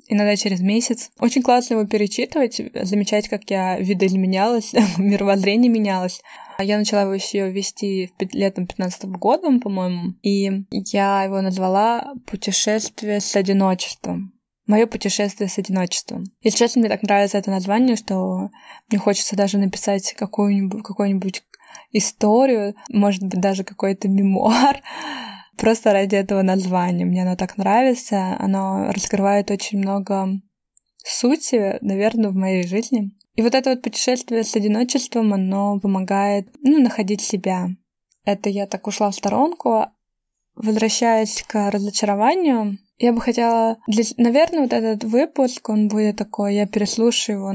иногда 0.08 0.36
через 0.36 0.60
месяц. 0.62 1.12
Очень 1.20 1.42
классно 1.42 1.76
его 1.76 1.86
перечитывать, 1.86 2.62
замечать, 2.84 3.28
как 3.30 3.50
я 3.50 3.78
видоизменялась, 3.80 4.74
мировоззрение 4.98 5.72
менялось. 5.72 6.22
Я 6.60 6.78
начала 6.78 7.02
его 7.02 7.14
еще 7.14 7.52
вести 7.52 8.12
летом 8.32 8.68
15 8.68 9.06
года, 9.06 9.60
по-моему, 9.60 10.14
и 10.22 10.66
я 10.72 11.24
его 11.24 11.42
назвала 11.42 12.14
«Путешествие 12.26 13.20
с 13.20 13.36
одиночеством». 13.36 14.32
Мое 14.66 14.88
путешествие 14.88 15.48
с 15.48 15.60
одиночеством. 15.60 16.24
Если 16.42 16.58
честно, 16.58 16.80
мне 16.80 16.90
так 16.90 17.04
нравится 17.04 17.38
это 17.38 17.52
название, 17.52 17.96
что 17.96 18.50
мне 18.90 18.98
хочется 18.98 19.36
даже 19.36 19.60
написать 19.60 20.14
какую-нибудь, 20.14 20.82
какой-нибудь 20.82 21.44
историю, 21.92 22.76
может 22.90 23.24
быть, 23.24 23.40
даже 23.40 23.64
какой-то 23.64 24.08
мемуар, 24.08 24.82
просто 25.58 25.94
ради 25.94 26.16
этого 26.16 26.42
названия. 26.42 27.06
Мне 27.06 27.24
оно 27.24 27.36
так 27.36 27.58
нравится. 27.58 28.36
Оно 28.40 28.92
раскрывает 28.92 29.52
очень 29.52 29.80
много 29.80 30.30
сути, 31.04 31.78
наверное, 31.82 32.30
в 32.30 32.36
моей 32.36 32.68
жизни. 32.68 33.12
И 33.36 33.42
вот 33.42 33.54
это 33.54 33.72
вот 33.72 33.82
путешествие 33.82 34.44
с 34.44 34.56
одиночеством, 34.56 35.34
оно 35.34 35.80
помогает, 35.80 36.48
ну, 36.62 36.82
находить 36.82 37.22
себя. 37.22 37.68
Это 38.24 38.50
я 38.50 38.66
так 38.66 38.88
ушла 38.88 39.12
в 39.12 39.16
сторонку. 39.16 39.86
Возвращаясь 40.56 41.44
к 41.44 41.70
разочарованию, 41.70 42.78
я 42.98 43.12
бы 43.12 43.20
хотела... 43.20 43.78
Для... 43.88 44.04
Наверное, 44.18 44.62
вот 44.62 44.74
этот 44.74 45.04
выпуск, 45.04 45.70
он 45.70 45.90
будет 45.90 46.16
такой, 46.16 46.56
я 46.56 46.66
переслушаю 46.66 47.40
его 47.40 47.54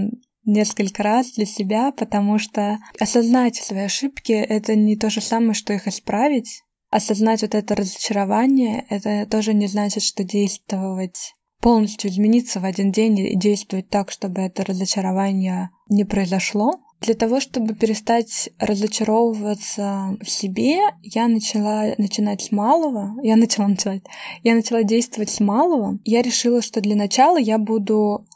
несколько 0.53 1.03
раз 1.03 1.33
для 1.33 1.47
себя, 1.47 1.93
потому 1.93 2.39
что 2.39 2.79
осознать 2.99 3.57
свои 3.57 3.83
ошибки— 3.83 4.33
это 4.33 4.75
не 4.75 4.97
то 4.97 5.11
же 5.11 5.21
самое, 5.21 5.55
что 5.55 5.73
их 5.73 5.87
исправить. 5.89 6.63
Осознать 6.91 7.43
вот 7.43 7.55
это 7.55 7.75
разочарование— 7.75 8.85
это 8.89 9.27
тоже 9.31 9.55
не 9.55 9.67
значит, 9.67 10.03
что 10.03 10.25
действовать 10.25 11.35
полностью 11.61 12.11
измениться 12.11 12.59
в 12.59 12.65
один 12.65 12.91
день 12.91 13.19
и 13.19 13.37
действовать 13.37 13.89
так, 13.89 14.11
чтобы 14.11 14.41
это 14.41 14.65
разочарование 14.65 15.71
не 15.89 16.05
произошло. 16.05 16.81
Для 17.01 17.15
того, 17.15 17.41
чтобы 17.41 17.75
перестать 17.75 18.51
разочаровываться 18.59 20.19
в 20.21 20.29
себе, 20.29 20.81
я 21.03 21.29
начала 21.29 21.95
начинать 21.97 22.43
с 22.43 22.53
малого. 22.53 23.15
Я 23.23 23.37
начала 23.37 23.69
начинать. 23.69 24.03
Я 24.43 24.55
начала 24.55 24.83
действовать 24.83 25.31
с 25.31 25.41
малого. 25.41 25.99
Я 26.05 26.21
решила, 26.21 26.61
что 26.61 26.81
для 26.81 26.97
начала 26.97 27.39
я 27.39 27.57
буду 27.59 28.27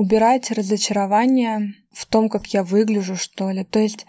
убирать 0.00 0.50
разочарование 0.50 1.74
в 1.92 2.06
том, 2.06 2.30
как 2.30 2.46
я 2.48 2.64
выгляжу, 2.64 3.16
что 3.16 3.50
ли. 3.50 3.64
То 3.64 3.78
есть 3.78 4.06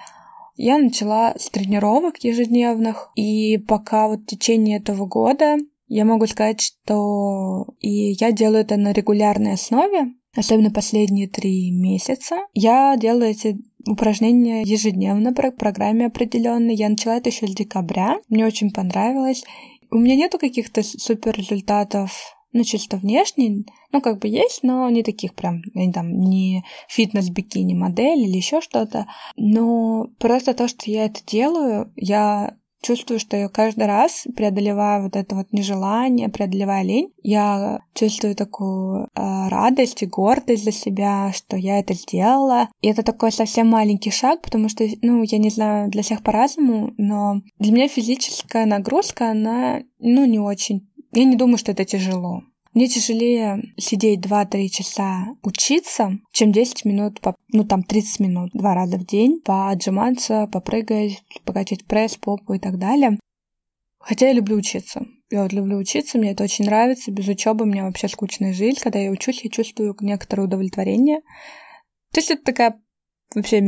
я 0.55 0.77
начала 0.77 1.35
с 1.37 1.49
тренировок 1.49 2.23
ежедневных, 2.23 3.11
и 3.15 3.57
пока 3.57 4.07
вот 4.07 4.21
в 4.21 4.25
течение 4.25 4.77
этого 4.77 5.05
года 5.05 5.57
я 5.87 6.05
могу 6.05 6.27
сказать, 6.27 6.61
что 6.61 7.67
и 7.79 8.13
я 8.13 8.31
делаю 8.31 8.61
это 8.61 8.77
на 8.77 8.93
регулярной 8.93 9.53
основе, 9.53 10.13
особенно 10.33 10.71
последние 10.71 11.27
три 11.27 11.71
месяца. 11.71 12.37
Я 12.53 12.95
делаю 12.95 13.31
эти 13.31 13.59
упражнения 13.85 14.61
ежедневно 14.61 15.33
по 15.33 15.51
программе 15.51 16.05
определенной. 16.05 16.75
Я 16.75 16.87
начала 16.87 17.17
это 17.17 17.29
еще 17.29 17.47
с 17.47 17.53
декабря. 17.53 18.19
Мне 18.29 18.45
очень 18.45 18.71
понравилось. 18.71 19.43
У 19.89 19.97
меня 19.97 20.15
нету 20.15 20.39
каких-то 20.39 20.83
супер 20.83 21.35
результатов 21.35 22.37
ну, 22.53 22.63
чисто 22.63 22.97
внешний, 22.97 23.65
ну, 23.91 24.01
как 24.01 24.19
бы 24.19 24.27
есть, 24.27 24.63
но 24.63 24.89
не 24.89 25.03
таких 25.03 25.33
прям, 25.33 25.61
там, 25.93 26.19
не 26.19 26.63
фитнес-бикини 26.89 27.73
модель 27.73 28.19
или 28.19 28.37
еще 28.37 28.61
что-то. 28.61 29.07
Но 29.35 30.07
просто 30.19 30.53
то, 30.53 30.67
что 30.67 30.89
я 30.89 31.05
это 31.05 31.21
делаю, 31.25 31.91
я 31.95 32.55
чувствую, 32.81 33.19
что 33.19 33.37
я 33.37 33.47
каждый 33.47 33.85
раз 33.85 34.25
преодолеваю 34.35 35.03
вот 35.03 35.15
это 35.15 35.35
вот 35.35 35.47
нежелание, 35.51 36.29
преодолевая 36.29 36.83
лень, 36.83 37.13
я 37.21 37.79
чувствую 37.93 38.35
такую 38.35 39.03
э, 39.03 39.07
радость 39.15 40.01
и 40.01 40.07
гордость 40.07 40.63
за 40.63 40.71
себя, 40.71 41.31
что 41.33 41.57
я 41.57 41.79
это 41.79 41.93
сделала. 41.93 42.69
И 42.81 42.87
это 42.87 43.03
такой 43.03 43.31
совсем 43.31 43.67
маленький 43.67 44.11
шаг, 44.11 44.41
потому 44.41 44.69
что, 44.69 44.85
ну, 45.01 45.23
я 45.23 45.37
не 45.37 45.49
знаю, 45.49 45.89
для 45.89 46.01
всех 46.01 46.23
по-разному, 46.23 46.93
но 46.97 47.41
для 47.59 47.71
меня 47.71 47.87
физическая 47.87 48.65
нагрузка, 48.65 49.31
она, 49.31 49.81
ну, 49.99 50.25
не 50.25 50.39
очень 50.39 50.89
я 51.13 51.23
не 51.25 51.35
думаю, 51.35 51.57
что 51.57 51.71
это 51.71 51.85
тяжело. 51.85 52.43
Мне 52.73 52.87
тяжелее 52.87 53.61
сидеть 53.77 54.21
2-3 54.25 54.69
часа 54.69 55.27
учиться, 55.43 56.17
чем 56.31 56.53
10 56.53 56.85
минут, 56.85 57.19
по, 57.19 57.35
ну 57.51 57.65
там 57.65 57.83
30 57.83 58.19
минут, 58.21 58.51
два 58.53 58.73
раза 58.73 58.97
в 58.97 59.05
день, 59.05 59.41
поотжиматься, 59.41 60.47
попрыгать, 60.47 61.21
покачать 61.43 61.83
пресс, 61.85 62.15
попу 62.15 62.53
и 62.53 62.59
так 62.59 62.77
далее. 62.77 63.19
Хотя 63.99 64.27
я 64.27 64.33
люблю 64.33 64.55
учиться. 64.55 65.05
Я 65.29 65.43
вот 65.43 65.53
люблю 65.53 65.77
учиться, 65.77 66.17
мне 66.17 66.31
это 66.31 66.43
очень 66.43 66.65
нравится. 66.65 67.11
Без 67.11 67.27
учебы 67.27 67.65
у 67.65 67.67
меня 67.67 67.83
вообще 67.83 68.07
скучная 68.07 68.53
жизнь. 68.53 68.79
Когда 68.81 68.99
я 68.99 69.11
учусь, 69.11 69.43
я 69.43 69.49
чувствую 69.49 69.95
некоторое 69.99 70.43
удовлетворение. 70.43 71.21
То 72.11 72.19
есть 72.19 72.31
это 72.31 72.43
такая 72.43 72.80
вообще 73.35 73.61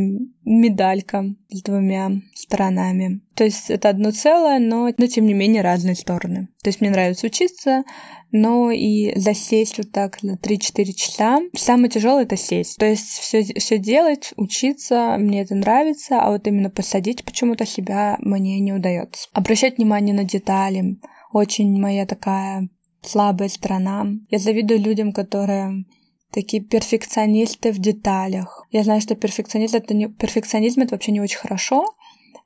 медалька 0.45 1.25
с 1.49 1.61
двумя 1.61 2.11
сторонами. 2.33 3.21
То 3.35 3.43
есть 3.43 3.69
это 3.69 3.89
одно 3.89 4.11
целое, 4.11 4.59
но, 4.59 4.89
но 4.97 5.07
тем 5.07 5.25
не 5.25 5.33
менее 5.33 5.61
разные 5.61 5.95
стороны. 5.95 6.49
То 6.63 6.69
есть 6.69 6.81
мне 6.81 6.89
нравится 6.89 7.27
учиться, 7.27 7.83
но 8.31 8.71
и 8.71 9.17
засесть 9.17 9.77
вот 9.77 9.91
так 9.91 10.21
на 10.23 10.35
3-4 10.35 10.93
часа. 10.93 11.39
Самое 11.55 11.89
тяжелое 11.89 12.23
это 12.23 12.37
сесть. 12.37 12.77
То 12.77 12.85
есть 12.85 13.07
все, 13.07 13.43
все 13.43 13.77
делать, 13.77 14.33
учиться, 14.37 15.15
мне 15.19 15.41
это 15.41 15.55
нравится, 15.55 16.19
а 16.21 16.31
вот 16.31 16.47
именно 16.47 16.69
посадить 16.69 17.23
почему-то 17.23 17.65
себя 17.65 18.17
мне 18.19 18.59
не 18.59 18.73
удается. 18.73 19.29
Обращать 19.33 19.77
внимание 19.77 20.15
на 20.15 20.23
детали 20.23 20.97
очень 21.31 21.79
моя 21.79 22.05
такая 22.05 22.69
слабая 23.01 23.49
сторона. 23.49 24.07
Я 24.29 24.39
завидую 24.39 24.79
людям, 24.79 25.11
которые 25.11 25.85
такие 26.33 26.63
перфекционисты 26.63 27.71
в 27.71 27.79
деталях. 27.79 28.65
Я 28.71 28.83
знаю, 28.83 29.01
что 29.01 29.15
перфекционизм 29.15 29.77
это 29.77 29.93
не 29.93 30.07
перфекционизм 30.07 30.81
это 30.81 30.95
вообще 30.95 31.11
не 31.11 31.21
очень 31.21 31.37
хорошо, 31.37 31.85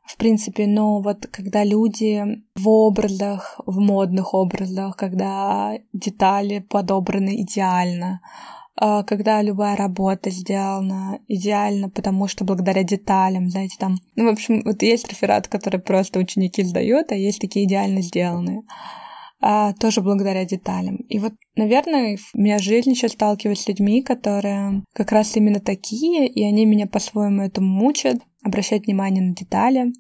в 0.06 0.18
принципе, 0.18 0.68
но 0.68 1.02
вот 1.02 1.28
когда 1.28 1.64
люди 1.64 2.42
в 2.56 2.70
образах, 2.70 3.60
в 3.66 3.80
модных 3.80 4.34
образах, 4.34 4.96
когда 4.96 5.78
детали 5.94 6.60
подобраны 6.60 7.42
идеально, 7.42 8.22
а, 8.80 9.04
когда 9.04 9.42
любая 9.42 9.76
работа 9.76 10.30
сделана 10.30 11.20
идеально, 11.28 11.90
потому 11.90 12.28
что 12.28 12.46
благодаря 12.46 12.84
деталям, 12.84 13.50
знаете, 13.50 13.76
там, 13.80 13.98
ну, 14.16 14.26
в 14.26 14.34
общем, 14.34 14.62
вот 14.64 14.84
есть 14.84 15.10
реферат, 15.10 15.48
который 15.48 15.80
просто 15.80 16.20
ученики 16.20 16.64
сдают, 16.64 17.12
а 17.12 17.16
есть 17.16 17.42
такие 17.42 17.66
идеально 17.66 18.02
сделанные 18.02 18.64
а, 19.40 19.74
тоже 19.74 20.02
благодаря 20.02 20.46
деталям. 20.46 20.98
И 21.10 21.20
вот, 21.20 21.34
наверное, 21.56 22.18
в 22.18 22.34
моя 22.34 22.58
жизнь 22.58 22.92
еще 22.92 23.08
сталкиваюсь 23.08 23.62
с 23.62 23.68
людьми, 23.68 24.02
которые 24.02 24.84
как 24.94 25.12
раз 25.12 25.36
именно 25.36 25.60
такие, 25.60 26.28
и 26.28 26.44
они 26.44 26.66
меня 26.66 26.88
по-своему 26.88 27.44
этому 27.44 27.68
мучат, 27.68 28.18
обращать 28.44 28.86
внимание 28.86 29.24
на 29.24 29.36
детали. 29.36 29.94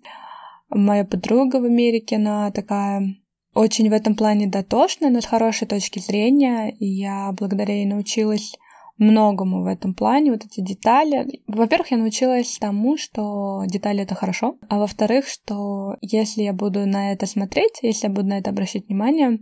Моя 0.69 1.05
подруга 1.05 1.57
в 1.57 1.65
Америке, 1.65 2.15
она 2.15 2.51
такая 2.51 3.15
очень 3.53 3.89
в 3.89 3.93
этом 3.93 4.15
плане 4.15 4.47
дотошная, 4.47 5.09
но 5.09 5.21
с 5.21 5.25
хорошей 5.25 5.67
точки 5.67 5.99
зрения, 5.99 6.69
и 6.69 6.85
я 6.85 7.31
благодаря 7.31 7.75
ей 7.75 7.85
научилась 7.85 8.53
многому 8.97 9.63
в 9.63 9.67
этом 9.67 9.93
плане, 9.93 10.31
вот 10.31 10.45
эти 10.45 10.61
детали. 10.61 11.41
Во-первых, 11.47 11.91
я 11.91 11.97
научилась 11.97 12.57
тому, 12.57 12.97
что 12.97 13.63
детали— 13.67 14.01
это 14.03 14.15
хорошо, 14.15 14.57
а 14.69 14.79
во-вторых, 14.79 15.27
что 15.27 15.97
если 16.01 16.43
я 16.43 16.53
буду 16.53 16.85
на 16.85 17.11
это 17.11 17.25
смотреть, 17.25 17.79
если 17.81 18.07
я 18.07 18.13
буду 18.13 18.27
на 18.27 18.39
это 18.39 18.49
обращать 18.49 18.87
внимание, 18.87 19.39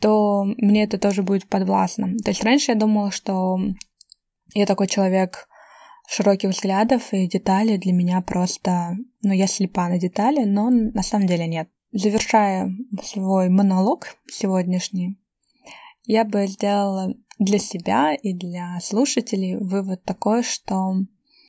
то 0.00 0.44
мне 0.44 0.84
это 0.84 0.98
тоже 0.98 1.22
будет 1.22 1.48
подвластно. 1.48 2.16
То 2.24 2.30
есть 2.30 2.44
раньше 2.44 2.72
я 2.72 2.78
думала, 2.78 3.10
что 3.10 3.58
я 4.54 4.66
такой 4.66 4.86
человек 4.86 5.48
широких 6.08 6.50
взглядов, 6.50 7.12
и 7.12 7.28
детали 7.28 7.76
для 7.76 7.92
меня 7.92 8.22
просто... 8.22 8.96
Ну, 9.22 9.32
я 9.32 9.46
слепа 9.46 9.88
на 9.88 9.98
детали, 9.98 10.44
но 10.44 10.70
на 10.70 11.02
самом 11.02 11.26
деле 11.26 11.46
нет. 11.46 11.68
Завершая 11.92 12.70
свой 13.02 13.48
монолог 13.48 14.16
сегодняшний, 14.30 15.18
я 16.04 16.24
бы 16.24 16.46
сделала 16.46 17.14
для 17.38 17.58
себя 17.58 18.14
и 18.14 18.32
для 18.32 18.78
слушателей 18.80 19.56
вывод 19.56 20.02
такой, 20.04 20.42
что, 20.42 20.94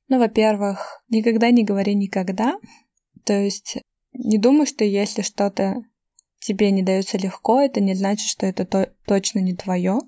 ну, 0.08 0.20
во-первых, 0.20 1.04
никогда 1.10 1.52
не 1.52 1.64
говори 1.64 1.96
никогда. 1.96 2.58
То 3.26 3.34
есть 3.34 3.78
не 4.14 4.38
думай, 4.38 4.66
что 4.66 4.84
если 4.84 5.22
что-то 5.22 5.84
тебе 6.40 6.72
не 6.72 6.84
дается 6.84 7.18
легко, 7.18 7.60
это 7.60 7.82
не 7.82 7.96
значит, 7.96 8.28
что 8.28 8.46
это 8.46 8.66
то 8.66 8.92
точно 9.06 9.40
не 9.40 9.56
твое. 9.56 10.00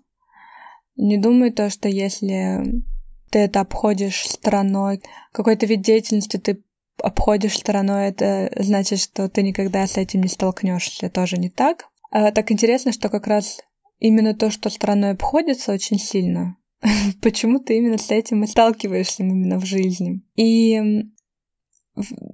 Не 0.96 1.18
думай 1.18 1.52
то, 1.52 1.70
что 1.70 1.90
если 1.90 2.84
ты 3.32 3.40
это 3.40 3.62
обходишь 3.62 4.28
стороной, 4.28 5.02
какой-то 5.32 5.66
вид 5.66 5.82
деятельности 5.82 6.38
ты 6.38 6.64
обходишь 7.02 7.58
стороной, 7.58 8.08
это 8.08 8.52
значит, 8.58 9.00
что 9.00 9.30
ты 9.30 9.42
никогда 9.42 9.88
с 9.88 9.98
этим 9.98 10.22
не 10.22 10.28
столкнешься. 10.28 11.10
Тоже 11.10 11.38
не 11.38 11.50
так. 11.50 11.88
А 12.12 12.32
так 12.32 12.52
интересно, 12.52 12.92
что 12.92 13.10
как 13.10 13.28
раз 13.28 13.62
именно 14.02 14.34
то, 14.34 14.50
что 14.50 14.70
страной 14.70 15.12
обходится 15.12 15.72
очень 15.72 15.98
сильно. 15.98 16.58
Почему 17.22 17.60
ты 17.60 17.78
именно 17.78 17.98
с 17.98 18.12
этим 18.12 18.44
и 18.44 18.48
сталкиваешься 18.48 19.24
именно 19.24 19.58
в 19.60 19.66
жизни? 19.66 20.22
И 20.36 20.82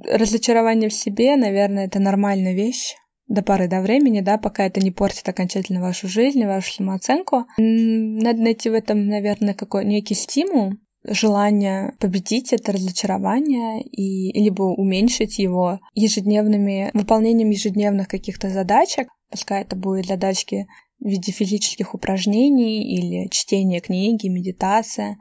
разочарование 0.06 0.90
в 0.90 0.94
себе, 0.94 1.36
наверное, 1.36 1.86
это 1.86 2.00
нормальная 2.00 2.54
вещь 2.54 2.96
до 3.28 3.44
поры 3.44 3.68
до 3.68 3.82
времени, 3.82 4.22
да, 4.22 4.38
пока 4.38 4.66
это 4.66 4.80
не 4.80 4.92
портит 4.92 5.28
окончательно 5.28 5.82
вашу 5.82 6.08
жизнь, 6.08 6.46
вашу 6.46 6.74
самооценку. 6.74 7.46
Надо 7.58 8.42
найти 8.42 8.70
в 8.70 8.74
этом, 8.74 9.06
наверное, 9.08 9.54
какой 9.54 9.84
некий 9.84 10.16
стимул, 10.16 10.74
желание 11.04 11.94
победить 12.00 12.54
это 12.54 12.72
разочарование 12.72 13.82
и 13.84 14.32
либо 14.40 14.64
уменьшить 14.64 15.40
его 15.40 15.80
ежедневными 15.94 16.92
выполнением 16.94 17.50
ежедневных 17.50 18.08
каких-то 18.08 18.50
задачек, 18.50 19.08
пускай 19.30 19.62
это 19.64 19.76
будет 19.76 20.06
задачки 20.06 20.68
в 21.00 21.08
виде 21.08 21.32
физических 21.32 21.94
упражнений 21.94 22.84
или 22.84 23.28
чтения 23.30 23.80
книги, 23.80 24.28
медитация. 24.28 25.18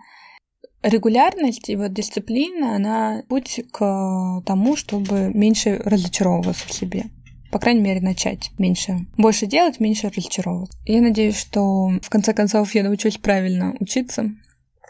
Регулярность 0.83 1.69
и 1.69 1.77
вот 1.77 1.93
дисциплина, 1.93 2.77
она 2.77 3.23
путь 3.29 3.61
к 3.73 4.43
тому, 4.47 4.77
чтобы 4.77 5.31
меньше 5.35 5.81
разочаровываться 5.85 6.69
в 6.69 6.73
себе. 6.73 7.07
По 7.51 7.59
крайней 7.59 7.81
мере, 7.81 8.01
начать 8.01 8.51
меньше. 8.59 9.07
Больше 9.17 9.47
делать, 9.47 9.81
меньше 9.81 10.09
разочаровываться. 10.09 10.79
Я 10.85 11.01
надеюсь, 11.01 11.37
что 11.37 11.89
в 12.03 12.09
конце 12.11 12.35
концов 12.35 12.75
я 12.75 12.83
научусь 12.83 13.19
правильно 13.19 13.75
учиться, 13.81 14.31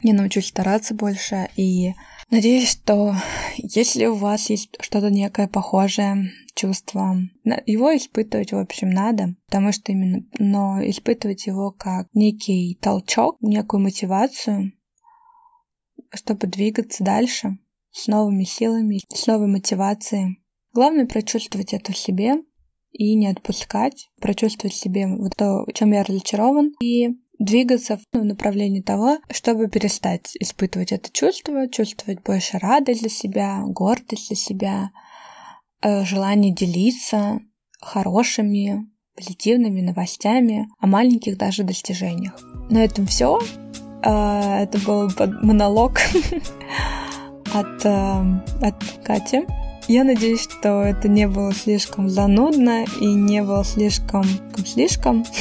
я 0.03 0.15
научусь 0.15 0.49
стараться 0.49 0.95
больше 0.95 1.49
и 1.57 1.95
надеюсь, 2.31 2.69
что 2.71 3.15
если 3.59 4.07
у 4.07 4.15
вас 4.15 4.51
есть 4.51 4.71
что-то 4.81 5.11
некое 5.11 5.49
похожее 5.49 6.31
чувство, 6.57 7.17
его 7.67 7.97
испытывать, 7.97 8.53
в 8.53 8.59
общем, 8.59 8.91
надо, 8.91 9.37
потому 9.47 9.71
что 9.71 9.93
именно, 9.93 10.25
но 10.39 10.81
испытывать 10.83 11.47
его 11.47 11.71
как 11.71 12.09
некий 12.15 12.77
толчок, 12.81 13.37
некую 13.41 13.83
мотивацию, 13.83 14.73
чтобы 16.13 16.49
двигаться 16.49 17.05
дальше 17.05 17.59
с 17.93 18.09
новыми 18.09 18.45
силами, 18.45 19.01
с 19.09 19.27
новой 19.27 19.47
мотивацией. 19.47 20.43
Главное 20.73 21.07
прочувствовать 21.07 21.73
это 21.73 21.93
в 21.93 21.97
себе 21.97 22.43
и 22.93 23.15
не 23.15 23.29
отпускать, 23.29 24.11
прочувствовать 24.21 24.75
в 24.75 24.81
себе 24.81 25.07
вот 25.07 25.37
то, 25.37 25.65
в 25.67 25.73
чем 25.73 25.93
я 25.93 26.03
разочарован, 26.03 26.73
и 26.83 27.11
двигаться 27.39 27.99
в 28.13 28.25
направлении 28.25 28.81
того, 28.81 29.19
чтобы 29.31 29.69
перестать 29.69 30.37
испытывать 30.41 30.93
это 30.93 31.11
чувство, 31.13 31.69
чувствовать 31.69 32.23
больше 32.23 32.59
радость 32.59 33.01
для 33.01 33.11
себя, 33.11 33.63
гордость 33.67 34.29
для 34.29 34.37
себя, 34.37 34.91
желание 35.83 36.53
делиться 36.53 37.41
хорошими, 37.81 38.87
позитивными 39.17 39.81
новостями 39.81 40.69
о 40.79 40.87
маленьких 40.87 41.39
даже 41.39 41.63
достижениях. 41.63 42.35
На 42.71 42.85
этом 42.85 43.07
все. 43.07 43.41
Э, 44.03 44.63
это 44.63 44.79
был 44.79 45.11
монолог 45.43 45.99
от, 47.55 47.85
э, 47.85 48.41
от 48.63 48.85
Кати. 49.05 49.47
Я 49.89 50.05
надеюсь, 50.05 50.43
что 50.43 50.83
это 50.83 51.09
не 51.09 51.29
было 51.29 51.55
слишком 51.55 52.09
занудно 52.09 52.85
и 53.01 53.07
не 53.07 53.43
было 53.43 53.65
слишком 53.65 54.25
слишком 54.65 55.25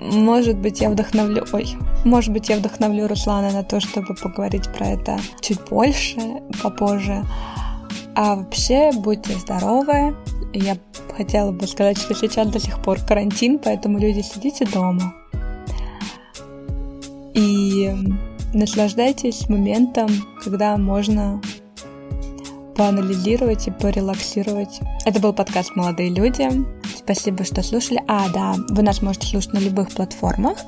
Может 0.00 0.56
быть, 0.56 0.80
я 0.80 0.88
вдохновлю... 0.88 1.44
Ой, 1.52 1.76
может 2.04 2.32
быть, 2.32 2.48
я 2.48 2.56
вдохновлю 2.56 3.06
Руслана 3.06 3.50
на 3.50 3.62
то, 3.62 3.80
чтобы 3.80 4.14
поговорить 4.14 4.72
про 4.72 4.86
это 4.86 5.18
чуть 5.40 5.60
больше, 5.68 6.20
попозже. 6.62 7.22
А 8.14 8.36
вообще, 8.36 8.92
будьте 8.92 9.38
здоровы. 9.38 10.16
Я 10.52 10.76
хотела 11.16 11.52
бы 11.52 11.66
сказать, 11.66 11.98
что 11.98 12.14
сейчас 12.14 12.48
до 12.48 12.58
сих 12.58 12.82
пор 12.82 12.98
карантин, 13.00 13.58
поэтому 13.58 13.98
люди 13.98 14.20
сидите 14.20 14.66
дома. 14.66 15.14
И 17.34 17.90
наслаждайтесь 18.52 19.48
моментом, 19.48 20.08
когда 20.42 20.76
можно 20.76 21.40
поанализировать 22.76 23.68
и 23.68 23.70
порелаксировать. 23.70 24.80
Это 25.04 25.20
был 25.20 25.32
подкаст 25.32 25.76
«Молодые 25.76 26.10
люди». 26.10 26.48
Спасибо, 26.96 27.44
что 27.44 27.62
слушали. 27.62 28.02
А, 28.08 28.28
да, 28.30 28.54
вы 28.70 28.82
нас 28.82 29.02
можете 29.02 29.26
слушать 29.26 29.52
на 29.52 29.58
любых 29.58 29.90
платформах. 29.90 30.58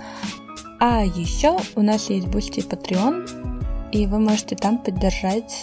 А 0.78 1.04
еще 1.04 1.56
у 1.74 1.82
нас 1.82 2.10
есть 2.10 2.26
Boosty 2.26 2.60
и 2.60 2.68
Patreon, 2.68 3.90
и 3.92 4.06
вы 4.06 4.18
можете 4.18 4.56
там 4.56 4.78
поддержать 4.78 5.62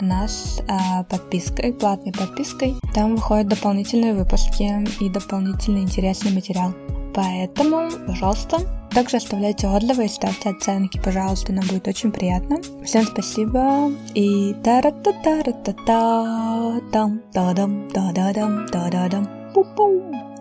нас 0.00 0.60
а, 0.68 1.04
подпиской, 1.04 1.72
платной 1.72 2.12
подпиской. 2.12 2.74
Там 2.94 3.16
выходят 3.16 3.48
дополнительные 3.48 4.14
выпуски 4.14 4.86
и 5.00 5.08
дополнительный 5.08 5.82
интересный 5.82 6.32
материал. 6.32 6.74
Поэтому, 7.14 7.90
пожалуйста, 8.06 8.58
также 8.90 9.18
оставляйте 9.18 9.66
отзывы 9.66 10.06
и 10.06 10.08
ставьте 10.08 10.50
оценки, 10.50 11.00
пожалуйста, 11.02 11.52
нам 11.52 11.66
будет 11.66 11.88
очень 11.88 12.10
приятно. 12.10 12.58
Всем 12.84 13.04
спасибо 13.04 13.90
и 14.14 14.54
та 14.64 14.82
та 14.82 14.90
та 14.90 15.12
та 15.12 15.52
та 15.52 15.72
та 15.72 16.80
там 16.92 17.20
та 17.32 17.52
дам 17.52 17.88
та 17.92 18.12
да 18.12 18.32
дам 18.32 18.66
та 18.72 18.88
да 18.90 19.08
дам 19.08 19.28
пу-пу 19.54 20.31